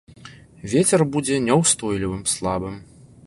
[0.71, 2.75] Вецер будзе няўстойлівым слабым.